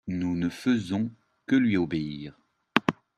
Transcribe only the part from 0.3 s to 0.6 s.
ne